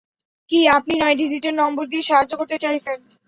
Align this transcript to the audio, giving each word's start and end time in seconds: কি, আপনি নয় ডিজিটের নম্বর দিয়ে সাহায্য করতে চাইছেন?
কি, 0.49 0.59
আপনি 0.77 0.93
নয় 0.97 1.15
ডিজিটের 1.21 1.53
নম্বর 1.61 1.83
দিয়ে 1.87 2.07
সাহায্য 2.09 2.33
করতে 2.39 2.57
চাইছেন? 2.63 2.97